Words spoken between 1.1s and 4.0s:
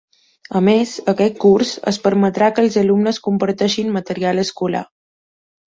aquest curs es permetrà que els alumnes comparteixin